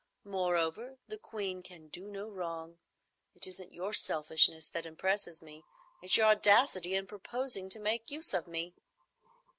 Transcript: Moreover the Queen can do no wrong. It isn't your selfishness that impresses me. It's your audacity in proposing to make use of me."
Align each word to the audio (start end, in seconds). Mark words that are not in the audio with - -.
Moreover 0.25 0.97
the 1.07 1.19
Queen 1.19 1.61
can 1.61 1.87
do 1.87 2.07
no 2.07 2.27
wrong. 2.27 2.79
It 3.35 3.45
isn't 3.45 3.71
your 3.71 3.93
selfishness 3.93 4.67
that 4.69 4.87
impresses 4.87 5.43
me. 5.43 5.61
It's 6.01 6.17
your 6.17 6.25
audacity 6.25 6.95
in 6.95 7.05
proposing 7.05 7.69
to 7.69 7.79
make 7.79 8.09
use 8.09 8.33
of 8.33 8.47
me." 8.47 8.73